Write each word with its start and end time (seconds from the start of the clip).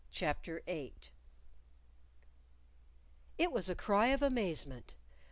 CHAPTER 0.11 0.63
VIII 0.65 0.93
It 3.37 3.51
was 3.51 3.69
a 3.69 3.75
cry 3.75 4.07
of 4.07 4.23
amazement. 4.23 4.95